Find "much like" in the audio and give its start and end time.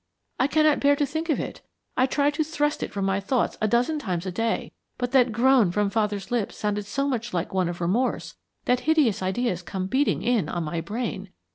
7.07-7.53